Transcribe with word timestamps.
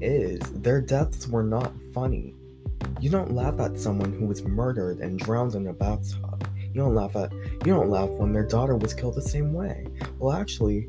is, 0.00 0.40
their 0.62 0.80
deaths 0.80 1.28
were 1.28 1.42
not 1.42 1.72
funny. 1.92 2.34
You 3.00 3.10
don't 3.10 3.32
laugh 3.32 3.58
at 3.60 3.78
someone 3.78 4.12
who 4.12 4.26
was 4.26 4.42
murdered 4.42 4.98
and 4.98 5.18
drowned 5.18 5.54
in 5.54 5.66
a 5.66 5.72
bathtub. 5.72 6.46
You 6.72 6.80
don't 6.80 6.94
laugh 6.94 7.16
at 7.16 7.32
you 7.32 7.74
don't 7.74 7.90
laugh 7.90 8.08
when 8.10 8.32
their 8.32 8.46
daughter 8.46 8.76
was 8.76 8.94
killed 8.94 9.14
the 9.14 9.22
same 9.22 9.52
way. 9.52 9.86
Well 10.18 10.36
actually, 10.36 10.88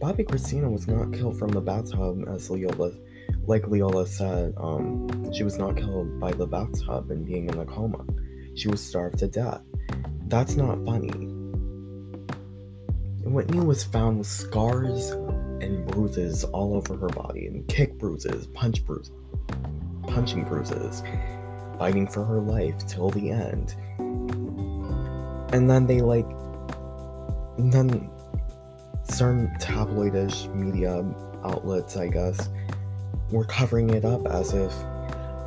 Bobbi 0.00 0.24
Kristina 0.24 0.70
was 0.70 0.86
not 0.86 1.12
killed 1.12 1.38
from 1.38 1.50
the 1.50 1.60
bathtub 1.60 2.24
as 2.28 2.50
Leola 2.50 2.92
like 3.46 3.66
Leola 3.66 4.06
said, 4.06 4.54
um, 4.58 5.32
she 5.32 5.42
was 5.42 5.58
not 5.58 5.76
killed 5.76 6.20
by 6.20 6.32
the 6.32 6.46
bathtub 6.46 7.10
and 7.10 7.26
being 7.26 7.48
in 7.48 7.58
a 7.58 7.64
coma. 7.64 8.04
She 8.54 8.68
was 8.68 8.80
starved 8.80 9.18
to 9.18 9.28
death. 9.28 9.62
That's 10.26 10.54
not 10.56 10.84
funny. 10.84 11.10
Whitney 13.24 13.60
was 13.60 13.84
found 13.84 14.18
with 14.18 14.26
scars 14.26 15.12
and 15.60 15.86
bruises 15.86 16.44
all 16.44 16.74
over 16.74 16.96
her 16.96 17.08
body, 17.08 17.46
and 17.46 17.66
kick 17.68 17.98
bruises, 17.98 18.46
punch 18.48 18.84
bruises, 18.84 19.12
punching 20.06 20.44
bruises, 20.44 21.02
fighting 21.78 22.06
for 22.06 22.24
her 22.24 22.40
life 22.40 22.86
till 22.86 23.10
the 23.10 23.30
end. 23.30 23.74
And 25.52 25.68
then 25.68 25.86
they 25.86 26.00
like, 26.00 26.28
then 27.58 28.10
certain 29.04 29.48
tabloidish 29.60 30.52
media 30.54 31.04
outlets, 31.44 31.96
I 31.96 32.08
guess, 32.08 32.48
were 33.30 33.44
covering 33.44 33.90
it 33.90 34.04
up 34.04 34.26
as 34.26 34.52
if, 34.52 34.72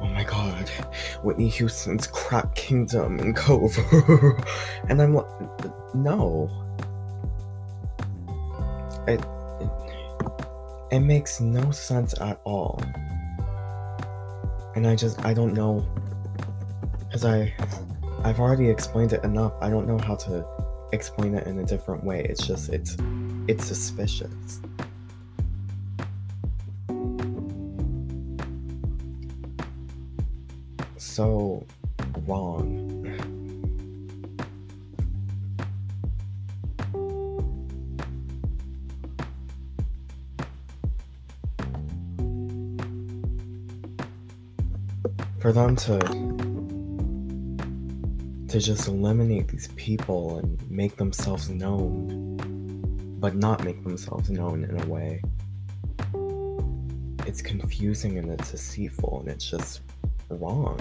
oh 0.00 0.10
my 0.12 0.24
god, 0.24 0.68
Whitney 1.22 1.48
Houston's 1.48 2.06
crap 2.06 2.54
kingdom 2.54 3.18
and 3.18 3.36
Cove. 3.36 3.76
and 4.88 5.00
I'm 5.02 5.14
like, 5.14 5.26
no. 5.94 6.48
It, 9.06 9.20
it, 10.90 11.00
makes 11.00 11.40
no 11.40 11.70
sense 11.70 12.14
at 12.20 12.40
all. 12.44 12.82
And 14.74 14.86
I 14.86 14.96
just, 14.96 15.24
I 15.24 15.34
don't 15.34 15.54
know. 15.54 15.86
Because 17.06 17.24
I, 17.24 17.54
I've 18.22 18.40
already 18.40 18.68
explained 18.68 19.12
it 19.12 19.24
enough. 19.24 19.52
I 19.60 19.70
don't 19.70 19.86
know 19.86 19.98
how 19.98 20.14
to 20.16 20.46
explain 20.92 21.34
it 21.34 21.46
in 21.46 21.58
a 21.58 21.64
different 21.64 22.04
way. 22.04 22.24
It's 22.28 22.46
just, 22.46 22.68
it's, 22.68 22.96
it's 23.48 23.64
suspicious. 23.64 24.60
so 31.20 31.66
wrong. 32.26 32.89
For 45.40 45.52
them 45.52 45.74
to 45.76 45.98
to 48.50 48.58
just 48.60 48.88
eliminate 48.88 49.48
these 49.48 49.68
people 49.76 50.38
and 50.38 50.70
make 50.70 50.96
themselves 50.96 51.48
known, 51.48 52.36
but 53.18 53.36
not 53.36 53.64
make 53.64 53.82
themselves 53.82 54.28
known 54.28 54.64
in 54.64 54.78
a 54.82 54.86
way. 54.86 55.22
It's 57.26 57.40
confusing 57.40 58.18
and 58.18 58.30
it's 58.32 58.50
deceitful 58.50 59.20
and 59.20 59.28
it's 59.30 59.48
just 59.48 59.80
wrong. 60.28 60.78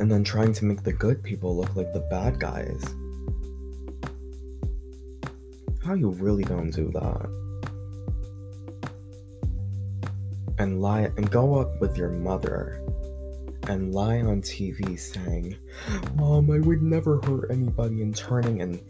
And 0.00 0.10
then 0.10 0.24
trying 0.24 0.54
to 0.54 0.64
make 0.64 0.82
the 0.82 0.92
good 0.94 1.22
people 1.22 1.54
look 1.54 1.76
like 1.76 1.92
the 1.92 2.06
bad 2.10 2.40
guys. 2.40 2.82
How 5.84 5.92
you 5.92 6.08
really 6.08 6.44
gonna 6.44 6.70
do 6.70 6.90
that? 6.92 7.43
And 10.64 10.80
lie 10.80 11.12
and 11.18 11.30
go 11.30 11.60
up 11.60 11.78
with 11.78 11.98
your 11.98 12.08
mother 12.08 12.82
and 13.68 13.94
lie 13.94 14.22
on 14.22 14.40
TV 14.40 14.98
saying, 14.98 15.58
Mom, 16.14 16.50
I 16.50 16.58
would 16.58 16.80
never 16.80 17.20
hurt 17.20 17.50
anybody 17.50 18.00
and 18.00 18.16
turning 18.16 18.62
and 18.62 18.82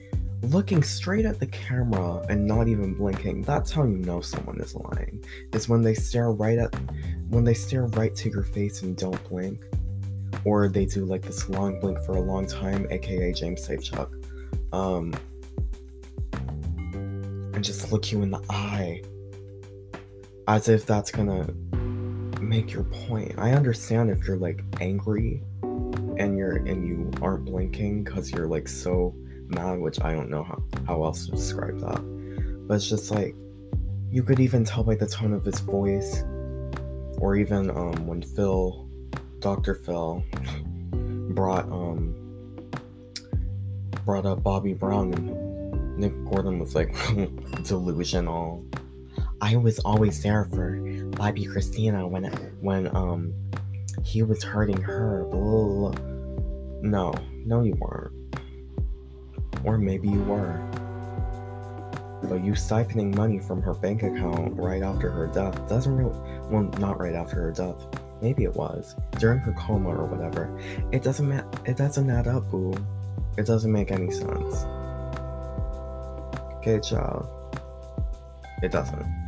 looking 0.43 0.85
straight 0.85 1.27
at 1.27 1.41
the 1.41 1.49
camera 1.49 2.25
and 2.29 2.47
not 2.47 2.69
even 2.69 2.95
blinking. 2.95 3.43
That's 3.43 3.73
how 3.73 3.83
you 3.83 3.97
know 3.97 4.21
someone 4.21 4.61
is 4.61 4.77
lying. 4.77 5.25
Is 5.53 5.69
when 5.69 5.83
they 5.83 5.95
stare 5.95 6.31
right 6.31 6.59
at 6.59 6.73
when 7.29 7.43
they 7.43 7.55
stare 7.55 7.87
right 7.87 8.15
to 8.15 8.31
your 8.31 8.45
face 8.45 8.83
and 8.83 8.97
don't 8.97 9.29
blink, 9.29 9.61
or 10.45 10.69
they 10.69 10.87
do 10.87 11.05
like 11.05 11.23
this 11.23 11.49
long 11.49 11.81
blink 11.81 11.99
for 12.05 12.13
a 12.13 12.21
long 12.21 12.47
time, 12.47 12.87
aka 12.89 13.33
James 13.33 13.67
Safechuck, 13.67 14.13
um, 14.73 15.13
and 17.53 17.65
just 17.65 17.91
look 17.91 18.13
you 18.13 18.23
in 18.23 18.31
the 18.31 18.45
eye 18.49 19.03
as 20.47 20.69
if 20.69 20.85
that's 20.87 21.11
gonna 21.11 21.49
make 22.45 22.73
your 22.73 22.85
point. 22.85 23.39
I 23.39 23.53
understand 23.53 24.11
if 24.11 24.27
you're 24.27 24.37
like 24.37 24.63
angry 24.81 25.43
and 25.63 26.37
you're 26.37 26.57
and 26.57 26.87
you 26.87 27.11
aren't 27.21 27.47
blinking 27.47 28.05
because 28.05 28.31
you're 28.31 28.47
like 28.47 28.69
so 28.69 29.15
mad, 29.49 29.79
which 29.79 30.01
I 30.01 30.13
don't 30.13 30.31
know 30.31 30.45
how, 30.45 30.63
how 30.87 31.05
else 31.05 31.27
to 31.27 31.33
describe 31.33 31.81
that. 31.81 32.01
But 32.67 32.75
it's 32.75 32.89
just 32.89 33.11
like 33.11 33.35
you 34.11 34.23
could 34.23 34.41
even 34.41 34.65
tell 34.65 34.85
by 34.85 34.95
the 34.95 35.07
tone 35.07 35.33
of 35.33 35.45
his 35.45 35.61
voice 35.61 36.23
or 37.19 37.37
even 37.37 37.71
um, 37.71 38.07
when 38.07 38.23
Phil, 38.23 38.89
Dr. 39.41 39.75
Phil, 39.75 40.23
brought 41.35 41.65
um 41.65 42.15
brought 44.05 44.27
up 44.27 44.43
Bobby 44.43 44.75
Brown 44.75 45.13
and 45.15 45.99
Nick 45.99 46.13
Gordon 46.25 46.59
was 46.59 46.75
like 46.75 46.95
delusional. 47.65 48.65
I 49.41 49.57
was 49.57 49.79
always 49.81 50.23
there 50.23 50.45
for 50.47 50.77
Bobbi 51.15 51.47
Kristina 51.47 52.09
when 52.09 52.25
when 52.61 52.95
um 52.95 53.33
he 54.05 54.23
was 54.23 54.43
hurting 54.43 54.81
her. 54.81 55.25
Blah. 55.31 55.93
No, 56.83 57.15
no, 57.47 57.63
you 57.63 57.75
weren't. 57.75 58.13
Or 59.65 59.79
maybe 59.79 60.09
you 60.09 60.23
were. 60.23 60.53
But 62.25 62.45
you 62.45 62.53
siphoning 62.53 63.15
money 63.15 63.39
from 63.39 63.63
her 63.63 63.75
bank 63.75 64.03
account 64.03 64.55
right 64.57 64.83
after 64.83 65.11
her 65.11 65.27
death 65.27 65.69
doesn't 65.69 65.95
really 65.95 66.19
well 66.51 66.65
not 66.79 66.99
right 66.99 67.15
after 67.15 67.37
her 67.37 67.53
death. 67.53 67.87
Maybe 68.21 68.45
it 68.45 68.55
was. 68.55 68.95
During 69.19 69.39
her 69.41 69.53
coma 69.53 69.91
or 69.91 70.07
whatever. 70.07 70.59
It 70.93 71.03
doesn't 71.03 71.29
ma- 71.29 71.51
it 71.67 71.77
doesn't 71.77 72.09
add 72.11 72.27
up 72.27 72.51
boo. 72.51 72.75
It 73.37 73.47
doesn't 73.47 73.71
make 73.71 73.91
any 73.91 74.11
sense. 74.11 74.65
Okay 76.57 76.81
child. 76.81 77.29
It 78.63 78.73
doesn't 78.73 79.24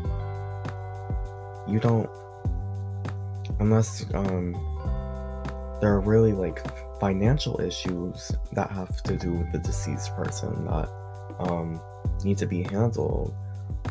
you 1.69 1.81
don't 1.81 2.09
unless 3.60 4.04
um 4.15 4.53
there 5.81 5.93
are 5.93 6.00
really 6.00 6.32
like 6.32 6.60
financial 7.00 7.60
issues 7.60 8.32
that 8.53 8.71
have 8.71 9.03
to 9.03 9.16
do 9.16 9.32
with 9.32 9.53
the 9.53 9.59
deceased 9.59 10.15
person 10.16 10.65
that 10.65 10.88
um 11.38 11.81
need 12.25 12.38
to 12.38 12.47
be 12.47 12.62
handled, 12.62 13.34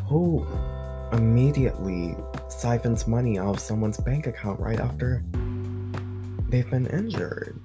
who 0.08 0.46
immediately 1.14 2.16
siphons 2.50 3.08
money 3.08 3.38
out 3.38 3.56
of 3.56 3.59
someone's 3.59 3.97
bank 3.97 4.28
account 4.28 4.59
right 4.59 4.80
after 4.80 5.24
they've 6.50 6.69
been 6.69 6.88
injured? 6.88 7.59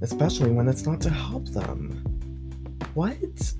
Especially 0.00 0.50
when 0.50 0.68
it's 0.68 0.86
not 0.86 1.00
to 1.00 1.10
help 1.10 1.46
them. 1.48 2.02
What? 2.94 3.54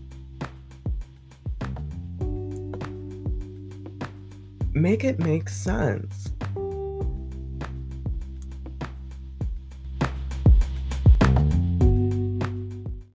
Make 4.75 5.05
it 5.05 5.19
make 5.19 5.51
sense. 5.51 6.33